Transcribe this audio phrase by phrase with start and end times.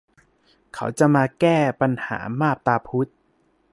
[0.73, 3.07] เขาจะมาแก้ปัญหามาบตาพุด